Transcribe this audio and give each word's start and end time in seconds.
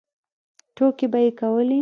ټوکې 0.75 1.07
به 1.11 1.19
یې 1.23 1.29
کولې. 1.39 1.79